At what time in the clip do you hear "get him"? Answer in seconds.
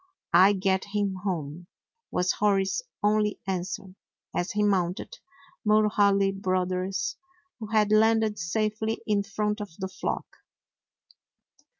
0.53-1.17